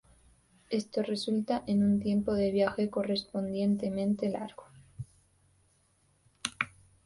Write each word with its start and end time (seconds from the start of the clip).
Esto 0.71 1.03
resulta 1.03 1.63
en 1.67 1.83
un 1.83 1.99
tiempo 1.99 2.33
de 2.33 2.49
viaje 2.49 2.89
correspondientemente 2.89 4.29
largo. 4.29 4.63